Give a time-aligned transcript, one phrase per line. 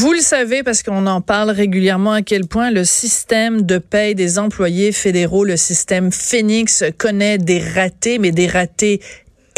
[0.00, 4.14] Vous le savez parce qu'on en parle régulièrement à quel point le système de paie
[4.14, 9.00] des employés fédéraux, le système Phoenix, connaît des ratés, mais des ratés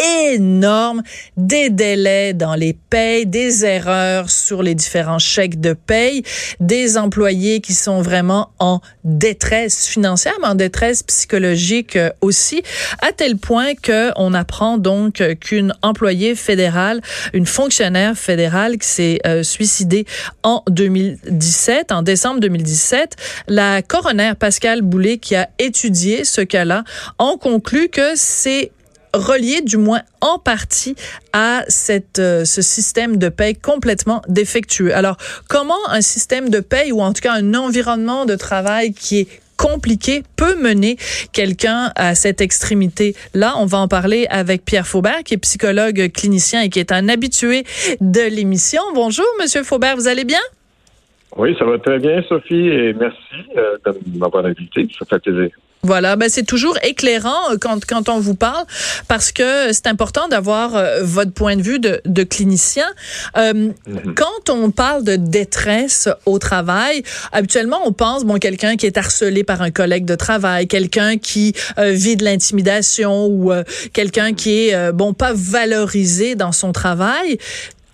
[0.00, 1.02] énorme,
[1.36, 6.22] des délais dans les payes, des erreurs sur les différents chèques de paye,
[6.60, 12.62] des employés qui sont vraiment en détresse financière, mais en détresse psychologique aussi,
[13.00, 17.00] à tel point que on apprend donc qu'une employée fédérale,
[17.32, 20.06] une fonctionnaire fédérale qui s'est euh, suicidée
[20.42, 23.16] en 2017, en décembre 2017,
[23.48, 26.84] la coroner Pascal Boulet qui a étudié ce cas-là,
[27.19, 28.72] en conclut que c'est
[29.14, 30.94] relié du moins en partie
[31.33, 34.94] à cette, euh, ce système de paie complètement défectueux.
[34.94, 35.16] Alors,
[35.48, 39.28] comment un système de paie ou en tout cas un environnement de travail qui est
[39.56, 40.97] compliqué peut mener
[41.33, 43.14] quelqu'un à cette extrémité.
[43.34, 46.92] Là, on va en parler avec Pierre Faubert, qui est psychologue clinicien et qui est
[46.92, 47.64] un habitué
[48.00, 48.81] de l'émission.
[48.94, 50.41] Bonjour, Monsieur Faubert, vous allez bien?
[51.36, 53.19] Oui, ça va très bien, Sophie, et merci
[53.56, 54.88] euh, de m'avoir invité.
[54.98, 55.50] Ça fait plaisir.
[55.83, 58.64] Voilà, ben c'est toujours éclairant euh, quand, quand on vous parle
[59.09, 62.87] parce que c'est important d'avoir euh, votre point de vue de, de clinicien.
[63.39, 64.14] Euh, mm-hmm.
[64.14, 69.42] Quand on parle de détresse au travail, habituellement on pense bon quelqu'un qui est harcelé
[69.42, 73.53] par un collègue de travail, quelqu'un qui vit de l'intimidation ou
[73.92, 77.39] quelqu'un qui est bon pas valorisé dans son travail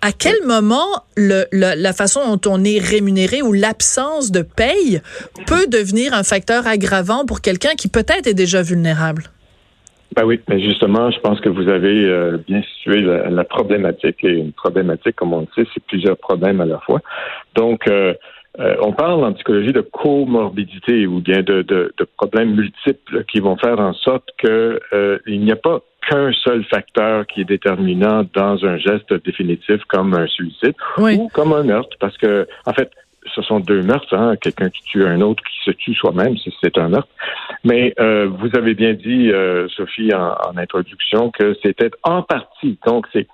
[0.01, 5.01] à quel moment la façon dont on est rémunéré ou l'absence de paye
[5.47, 9.23] peut devenir un facteur aggravant pour quelqu'un qui peut-être est déjà vulnérable?
[10.15, 14.23] Ben oui, mais justement, je pense que vous avez euh, bien situé la, problématique.
[14.23, 17.01] Et une problématique, comme on le sait, c'est plusieurs problèmes à la fois.
[17.55, 18.13] Donc, euh,
[18.59, 23.39] euh, on parle en psychologie de comorbidité ou bien de, de, de problèmes multiples qui
[23.39, 28.63] vont faire en sorte qu'il n'y a pas qu'un seul facteur qui est déterminant dans
[28.65, 32.91] un geste définitif comme un suicide ou comme un meurtre, parce que en fait,
[33.35, 36.77] ce sont deux meurtres, hein, quelqu'un qui tue un autre qui se tue soi-même, c'est
[36.77, 37.09] un meurtre.
[37.63, 43.07] Mais euh, vous avez bien dit, euh, Sophie, en, introduction, que c'était en partie, donc
[43.13, 43.27] c'est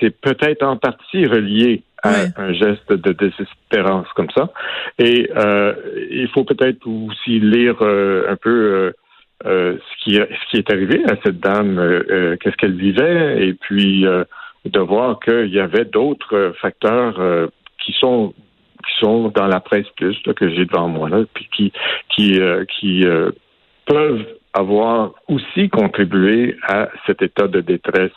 [0.00, 4.50] c'est peut-être en partie relié à un geste de désespérance comme ça.
[4.98, 5.74] Et euh,
[6.10, 8.92] il faut peut-être aussi lire un peu
[9.44, 13.48] euh, ce, qui, ce qui est arrivé à cette dame, euh, euh, qu'est-ce qu'elle vivait,
[13.48, 14.04] et puis
[14.64, 17.48] de voir qu'il y avait d'autres facteurs
[17.84, 18.32] qui sont
[18.84, 21.72] qui sont dans la presse plus que j'ai devant moi là, puis qui
[22.14, 22.38] qui
[22.78, 23.04] qui
[23.86, 28.12] peuvent avoir aussi contribué à cet état de détresse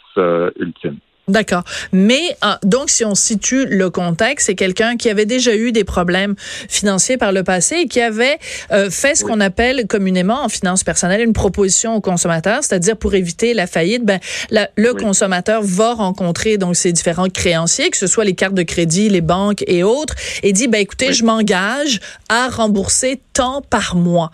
[0.59, 0.97] ultime.
[1.27, 1.63] D'accord.
[1.91, 5.83] Mais ah, donc, si on situe le contexte, c'est quelqu'un qui avait déjà eu des
[5.83, 6.35] problèmes
[6.69, 8.37] financiers par le passé et qui avait
[8.71, 13.15] euh, fait ce qu'on appelle communément en finance personnelle une proposition au consommateur, c'est-à-dire pour
[13.15, 14.19] éviter la faillite, ben,
[14.51, 19.09] le consommateur va rencontrer donc ses différents créanciers, que ce soit les cartes de crédit,
[19.09, 20.13] les banques et autres,
[20.43, 24.31] et dit, ben écoutez, je m'engage à rembourser tant par mois.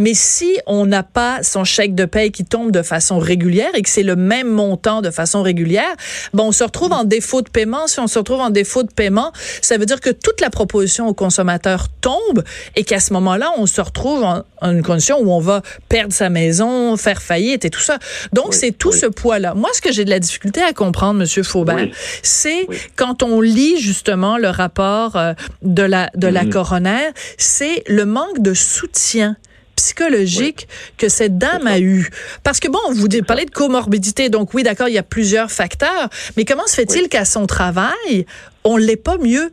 [0.00, 3.82] Mais si on n'a pas son chèque de paie qui tombe de façon régulière et
[3.82, 5.94] que c'est le même montant de façon régulière,
[6.32, 7.86] bon, on se retrouve en défaut de paiement.
[7.86, 11.08] Si on se retrouve en défaut de paiement, ça veut dire que toute la proposition
[11.08, 12.44] au consommateur tombe
[12.76, 16.30] et qu'à ce moment-là, on se retrouve en, une condition où on va perdre sa
[16.30, 17.98] maison, faire faillite et tout ça.
[18.32, 19.54] Donc, c'est tout ce poids-là.
[19.54, 21.88] Moi, ce que j'ai de la difficulté à comprendre, Monsieur Faubert,
[22.22, 22.66] c'est
[22.96, 25.32] quand on lit justement le rapport euh,
[25.62, 26.50] de la de la mm-hmm.
[26.50, 29.36] coroner, c'est le manque de soutien
[29.82, 32.08] psychologique que cette dame a eu.
[32.44, 36.08] Parce que bon, vous parlez de comorbidité, donc oui, d'accord, il y a plusieurs facteurs,
[36.36, 38.26] mais comment se fait-il qu'à son travail,
[38.62, 39.52] on l'ait pas mieux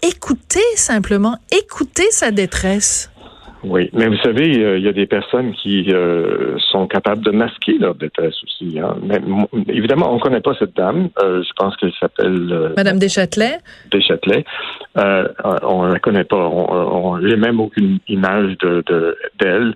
[0.00, 3.10] écouté simplement, écouter sa détresse?
[3.64, 7.78] Oui, mais vous savez, il y a des personnes qui euh, sont capables de masquer
[7.78, 8.78] leur détresse aussi.
[8.78, 8.96] Hein.
[9.02, 9.18] Mais,
[9.68, 11.08] évidemment, on ne connaît pas cette dame.
[11.22, 13.58] Euh, je pense qu'elle s'appelle euh, Madame Deschâtelet.
[13.90, 14.44] Deschâtelet.
[14.94, 16.36] on ne la connaît pas.
[16.36, 19.74] On n'a même aucune image de d'elle.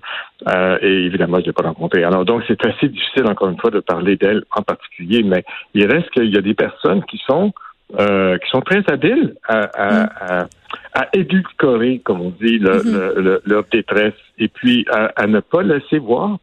[0.81, 2.03] et évidemment, je ne l'ai pas rencontrée.
[2.03, 5.23] Alors donc, c'est assez difficile encore une fois de parler d'elle en particulier.
[5.23, 5.43] Mais
[5.73, 7.51] il reste qu'il y a des personnes qui sont
[7.97, 10.09] qui sont très habiles à, à, mm.
[10.21, 10.47] à
[10.93, 13.39] à édulcorer, comme on dit, mhm.
[13.45, 16.37] leur détresse et puis à, ne pas laisser voir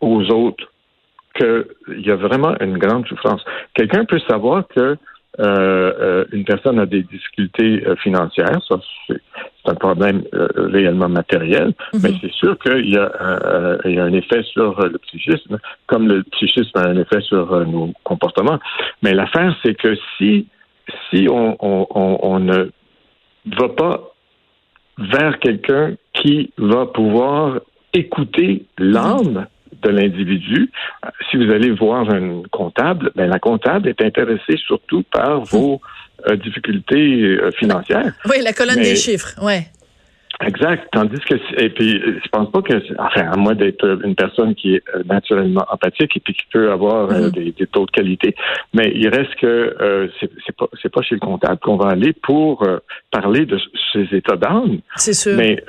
[0.00, 0.64] aux autres
[1.34, 3.42] qu'il y a vraiment une grande souffrance.
[3.74, 4.96] Quelqu'un peut savoir que
[5.40, 8.76] euh, euh, une personne a des difficultés euh, financières, ça
[9.06, 9.20] c'est
[9.66, 12.00] un problème réellement matériel, mhm.
[12.02, 13.12] mais c'est sûr qu'il y, a
[13.84, 18.58] un effet sur le psychisme, comme le psychisme a un effet sur nos comportements.
[19.02, 20.46] Mais l'affaire, c'est que si
[21.10, 22.70] si on, on ne
[23.58, 24.14] va pas
[24.98, 27.60] vers quelqu'un qui va pouvoir
[27.94, 29.46] écouter l'âme
[29.82, 30.70] de l'individu.
[31.30, 35.80] Si vous allez voir un comptable, ben la comptable est intéressée surtout par vos
[36.28, 38.12] euh, difficultés euh, financières.
[38.28, 39.66] Oui, la colonne des chiffres, ouais.
[40.44, 40.88] Exact.
[40.92, 44.76] Tandis que, et puis, je pense pas que, enfin, à moins d'être une personne qui
[44.76, 47.30] est euh, naturellement empathique et puis qui peut avoir mm-hmm.
[47.32, 48.36] des, des, taux de qualité,
[48.72, 52.12] mais il reste que euh, c'est pas, c'est pas chez le comptable qu'on va aller
[52.12, 52.64] pour
[53.10, 53.58] parler de
[53.92, 54.78] ses états d'âme.
[54.96, 55.36] C'est sûr.
[55.36, 55.62] Mais,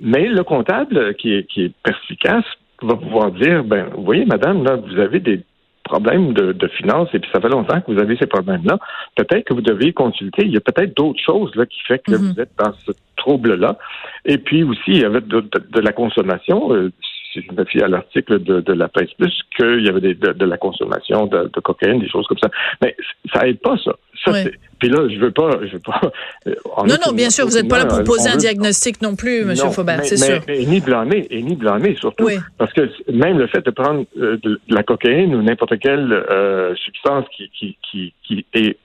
[0.00, 2.44] mais le comptable qui est, qui est perspicace
[2.82, 5.40] va pouvoir dire, ben, vous voyez, madame, là, vous avez des
[5.86, 8.78] problèmes de, de finances et puis ça fait longtemps que vous avez ces problèmes-là.
[9.14, 10.44] Peut-être que vous devriez consulter.
[10.44, 12.18] Il y a peut-être d'autres choses là qui fait que mhm.
[12.18, 13.78] vous êtes dans ce trouble-là.
[14.24, 16.72] Et puis aussi, il y avait de, de, la consommation.
[16.72, 16.92] Euh,
[17.36, 20.14] si je me fie à l'article de, de, la presse plus, qu'il y avait des,
[20.14, 22.50] de, la consommation de, cocaïne, des choses comme ça.
[22.82, 22.96] Mais
[23.32, 23.92] ça aide pas, ça.
[24.24, 24.32] ça
[24.78, 26.00] puis là, je veux pas, je veux pas.
[26.46, 26.54] Euh,
[26.86, 29.54] non, non, bien sûr, vous n'êtes pas là pour poser un diagnostic non plus, M.
[29.72, 30.40] Faubert, c'est sûr.
[30.48, 32.28] Et ni blâmer, et ni blâmer surtout,
[32.58, 36.74] parce que même le fait de prendre euh, de, la cocaïne ou n'importe quelle euh,
[36.76, 38.78] substance qui, qui, qui, qui est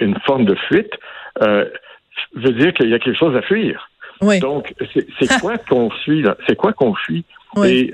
[0.00, 0.92] une forme de fuite
[1.40, 3.88] veut dire qu'il y a quelque chose à fuir.
[4.22, 4.38] Oui.
[4.38, 4.72] Donc,
[5.20, 6.36] c'est quoi qu'on fuit là?
[6.46, 7.24] C'est quoi qu'on fuit?
[7.64, 7.92] Et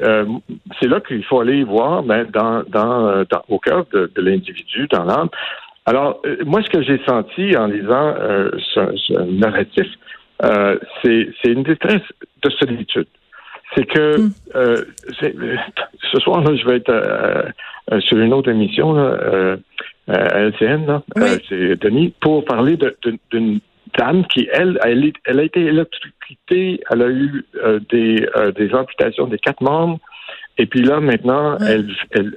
[0.81, 4.87] c'est là qu'il faut aller voir ben, dans, dans, dans, au cœur de, de l'individu,
[4.91, 5.29] dans l'âme.
[5.89, 9.87] Alors, euh, moi, ce que j'ai senti en lisant euh, ce, narratif,
[10.45, 12.03] euh, c'est une détresse
[12.43, 13.07] de solitude.
[13.75, 14.31] C'est que hmm.
[14.55, 17.53] ce soir, là, je vais être
[18.01, 19.57] sur une autre émission là,
[20.09, 21.01] à LCN,
[21.49, 22.79] c'est Denis, pour parler
[23.31, 23.61] d'une
[23.97, 27.45] dame qui, elle, elle, elle, a été électrocutée, elle a eu
[27.91, 28.27] des,
[28.57, 29.99] des amputations des quatre membres,
[30.59, 31.89] et puis là, maintenant, elle,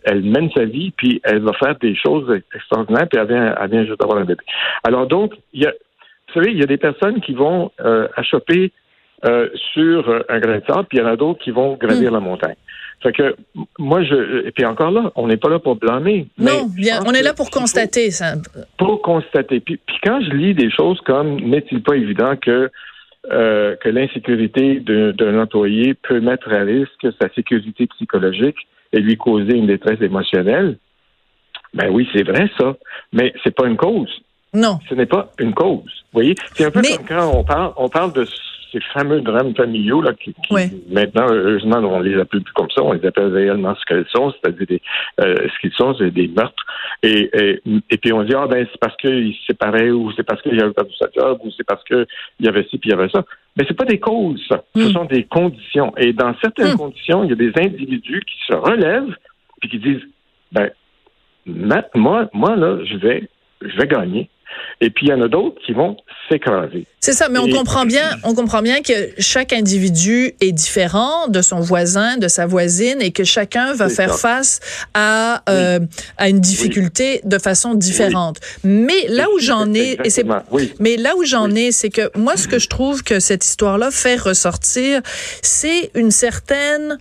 [0.06, 3.70] elle, mène sa vie, puis elle va faire des choses extraordinaires, puis elle vient, elle
[3.72, 4.44] vient juste d'avoir un bébé.
[4.84, 8.08] Alors donc, il y a, vous savez, il y a des personnes qui vont euh,
[8.16, 8.72] achoper
[9.26, 12.12] euh, sur un grain de sable, puis il y en a d'autres qui vont gravir
[12.12, 12.14] mm.
[12.14, 12.56] la montagne.
[13.02, 13.36] Fait que
[13.80, 16.28] moi, je et puis encore là, on n'est pas là pour blâmer.
[16.38, 18.36] Non, bien, on est là pour constater ça.
[18.78, 19.60] Pour constater.
[19.60, 22.70] Puis, puis quand je lis des choses comme n'est-il pas évident que
[23.32, 28.58] euh, que l'insécurité d'un employé peut mettre à risque sa sécurité psychologique
[28.94, 30.78] et lui causer une détresse émotionnelle?
[31.74, 32.76] Ben oui, c'est vrai ça,
[33.14, 34.12] mais c'est pas une cause.
[34.54, 34.80] Non.
[34.90, 36.04] Ce n'est pas une cause.
[36.12, 38.26] Vous voyez, c'est un peu comme quand on parle, on parle de
[38.72, 40.34] ces fameux drames familiaux là, qui,
[40.90, 44.32] maintenant, heureusement, on les appelle plus comme ça, on les appelle réellement ce qu'elles sont,
[44.32, 44.82] c'est-à-dire des,
[45.20, 46.66] euh, ce qu'ils sont, c'est des meurtres.
[47.04, 50.24] Et, et, et, puis on dit ah ben c'est parce qu'ils se séparaient ou c'est
[50.24, 52.06] parce qu'il avait perdu sa job ou c'est parce qu'il
[52.40, 53.24] y avait ci puis il y avait ça.
[53.58, 54.64] Mais c'est pas des causes, ça.
[54.76, 54.92] Ce hmm.
[54.92, 55.94] sont des conditions.
[55.98, 56.78] Et dans certaines hmm.
[56.78, 59.16] conditions, il y a des individus qui se relèvent
[59.60, 60.06] puis qui disent
[60.52, 60.70] ben
[61.46, 63.30] moi, moi là, je vais,
[63.62, 64.30] je vais gagner.
[64.82, 65.98] Et puis, il y en a d'autres qui vont
[66.30, 66.86] s'écraser.
[67.00, 71.42] C'est ça, mais on comprend bien, on comprend bien que chaque individu est différent de
[71.42, 74.60] son voisin, de sa voisine, et que chacun va faire face
[74.94, 75.80] à euh,
[76.18, 78.40] à une difficulté de façon différente.
[78.64, 80.26] Mais là où j'en ai, et c'est,
[80.80, 83.90] mais là où j'en ai, c'est que moi, ce que je trouve que cette histoire-là
[83.92, 85.02] fait ressortir,
[85.42, 86.98] c'est une certaine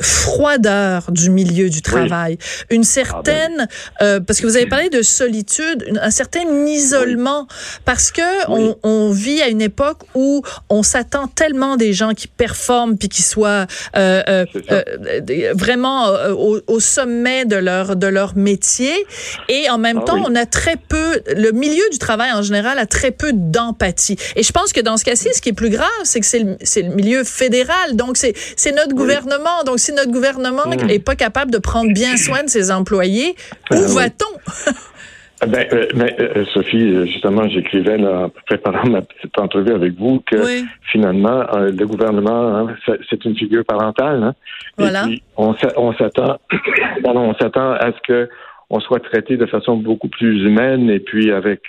[0.00, 2.38] froideur du milieu du travail,
[2.70, 3.68] une certaine,
[4.00, 7.46] euh, parce que vous avez parlé de solitude, un certain isolement,
[7.84, 12.28] parce que on, on, vit à une époque où on s'attend tellement des gens qui
[12.28, 14.82] performent puis qui soient euh, euh, euh
[15.54, 18.92] vraiment euh, au, au, sommet de leur de leur métier,
[19.48, 22.78] et en même ah temps, on a très peu, le milieu du travail en général
[22.78, 24.16] a très peu d'empathie.
[24.36, 26.40] Et je pense que dans ce cas-ci, ce qui est plus grave, c'est que c'est
[26.40, 26.56] le,
[26.88, 31.02] le milieu fédéral, donc c'est c'est notre gouvernement, donc si notre gouvernement n'est hmm.
[31.02, 33.34] pas capable de prendre bien soin de ses employés,
[33.70, 34.72] où ah va-t-on?
[35.44, 35.88] Ah ben, euh,
[36.20, 40.36] euh, Sophie, justement, j'écrivais en préparant ma petite entrevue avec vous que
[40.92, 42.76] finalement, euh, le gouvernement, hein,
[43.10, 44.22] c'est une figure parentale.
[44.22, 44.34] Hein.
[44.78, 45.06] voilà.
[45.36, 46.38] on s'attend,
[47.04, 48.28] on s'attend à ce que
[48.70, 51.62] on soit traité de façon beaucoup plus humaine et puis avec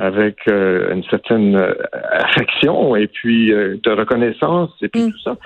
[0.00, 1.74] avec euh, une certaine euh,
[2.10, 5.12] affection et puis euh, de reconnaissance et puis mm.
[5.12, 5.36] tout ça.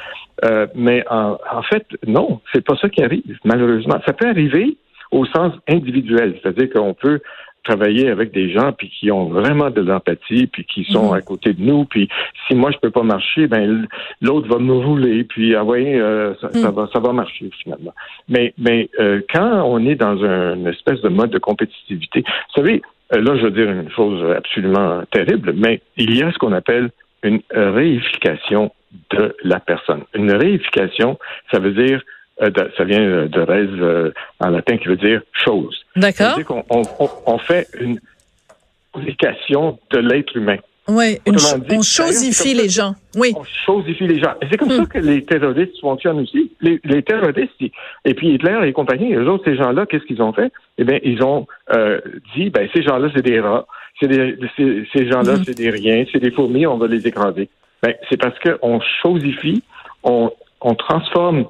[0.76, 4.00] mais en, en, fait, non, c'est pas ça qui arrive, malheureusement.
[4.06, 4.76] Ça peut arriver
[5.10, 7.20] au sens individuel, c'est-à-dire qu'on peut
[7.64, 11.14] travailler avec des gens puis qui ont vraiment de l'empathie puis qui sont mm.
[11.14, 12.08] à côté de nous puis
[12.46, 13.88] si moi je peux pas marcher ben
[14.20, 15.98] l'autre va me rouler puis ah ouais
[16.42, 16.74] ça, ça, mm.
[16.74, 17.94] va ça va marcher finalement
[18.28, 18.90] mais mais
[19.32, 23.42] quand on est dans une espèce de mode de compétitivité vous savez euh, là, je
[23.42, 26.90] veux dire une chose absolument terrible, mais il y a ce qu'on appelle
[27.22, 28.72] une réification
[29.10, 30.02] de la personne.
[30.14, 31.18] Une réification,
[31.50, 32.02] ça veut dire,
[32.42, 35.84] euh, ça vient de res euh, en latin qui veut dire chose.
[35.96, 36.38] D'accord.
[36.70, 37.98] On, on, on, fait une
[38.94, 40.56] réification de l'être humain.
[40.88, 42.94] Oui, on chosifie les gens.
[43.16, 43.32] Oui.
[43.36, 44.34] On chosifie les gens.
[44.42, 44.86] Et c'est comme ça hmm.
[44.86, 46.52] que les terroristes fonctionnent aussi.
[46.60, 47.52] Les, terroristes,
[48.04, 50.52] et puis Hitler et compagnie, eux autres, ces gens-là, qu'est-ce qu'ils ont fait?
[50.76, 52.00] Eh bien, ils ont euh,
[52.36, 53.66] dit, ben, ces gens-là, c'est des rats.
[54.02, 55.44] Des, ces, gens-là, hmm.
[55.46, 57.48] c'est des riens, c'est des fourmis, on va les écraser.
[57.82, 59.62] Ben, c'est parce qu'on chosifie,
[60.02, 61.46] on, on transforme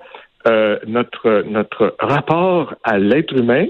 [0.47, 3.67] euh, notre, notre rapport à l'être humain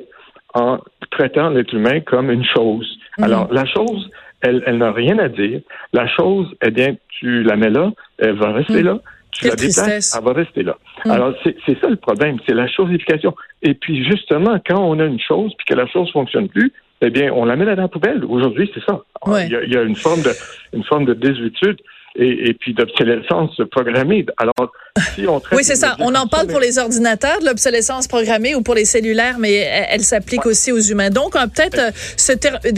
[0.52, 0.78] en
[1.10, 2.98] traitant l'être humain comme une chose.
[3.16, 3.24] Hmm.
[3.24, 4.10] Alors, la chose,
[4.44, 5.60] elle, n'a rien à dire.
[5.92, 8.86] La chose, eh bien, tu la mets là, elle va rester hmm.
[8.86, 9.00] là.
[9.32, 10.76] Tu la déplaces, elle va rester là.
[11.04, 11.10] Hmm.
[11.10, 13.34] Alors, c'est ça le problème, c'est la chosification.
[13.62, 17.10] Et puis, justement, quand on a une chose, puis que la chose fonctionne plus, eh
[17.10, 18.24] bien, on la met dans la poubelle.
[18.24, 19.02] Aujourd'hui, c'est ça.
[19.26, 20.30] Il, y a, il, y a, une forme de,
[20.72, 21.78] une forme de désuétude
[22.16, 24.24] et, et puis d'obsolescence programmée.
[24.36, 24.72] Alors,
[25.14, 25.96] si on Oui, c'est ça.
[25.98, 30.02] On en parle pour les ordinateurs, de l'obsolescence programmée ou pour les cellulaires, mais elle,
[30.02, 31.10] s'applique aussi aux humains.
[31.10, 32.32] Donc, on va peut-être euh, se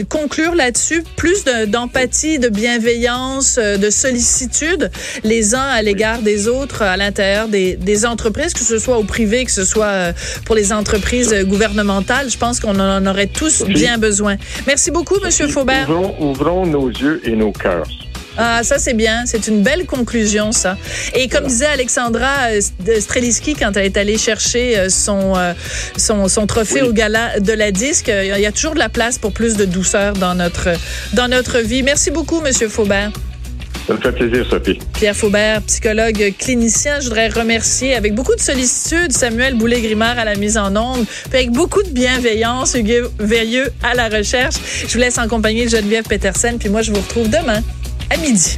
[0.05, 4.89] conclure là-dessus, plus d'empathie, de, bienveillance, euh, de sollicitude,
[5.23, 9.03] les uns à l'égard des autres à l'intérieur des, des, entreprises, que ce soit au
[9.03, 10.13] privé, que ce soit euh,
[10.45, 12.29] pour les entreprises gouvernementales.
[12.29, 14.37] Je pense qu'on en aurait tous bien besoin.
[14.65, 15.89] Merci beaucoup, Monsieur Faubert.
[15.89, 17.87] Ouvrons, ouvrons nos yeux et nos cœurs.
[18.37, 19.25] Ah, ça c'est bien.
[19.25, 20.77] C'est une belle conclusion, ça.
[21.15, 25.53] Et comme disait Alexandra euh, Streliski quand elle est allée chercher euh, son, euh,
[25.97, 29.17] son, son trophée au gala de la disque, il y a toujours de la place
[29.17, 30.69] pour plus de douceur dans notre,
[31.13, 31.81] dans notre vie.
[31.81, 33.11] Merci beaucoup, Monsieur Faubert.
[33.87, 34.79] Ça me fait plaisir, Sophie.
[34.93, 36.99] Pierre Faubert, psychologue clinicien.
[36.99, 41.39] Je voudrais remercier avec beaucoup de sollicitude Samuel Boulay-Grimard à la mise en onde, puis
[41.39, 44.55] avec beaucoup de bienveillance Hugues Veilleux à la recherche.
[44.85, 47.61] Je vous laisse en compagnie de Geneviève Petersen, puis moi, je vous retrouve demain
[48.09, 48.57] à midi.